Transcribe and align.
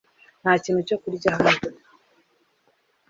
Nta 0.41 0.53
kintu 0.63 0.79
cyo 0.87 0.97
kurya 1.01 1.29
hano. 1.39 1.67